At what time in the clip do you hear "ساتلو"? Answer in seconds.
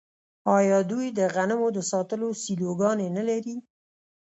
1.91-2.27